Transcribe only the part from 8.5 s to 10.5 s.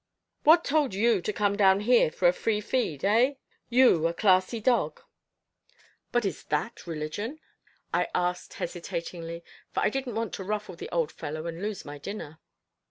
hesitatingly, for I didn't want to